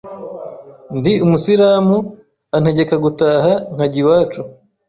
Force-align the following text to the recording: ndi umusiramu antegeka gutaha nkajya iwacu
ndi 0.97 1.13
umusiramu 1.25 1.97
antegeka 2.55 2.95
gutaha 3.05 3.51
nkajya 3.73 3.99
iwacu 4.03 4.41